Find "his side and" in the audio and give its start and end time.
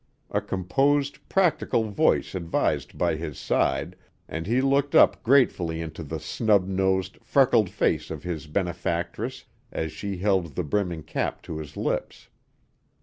3.17-4.47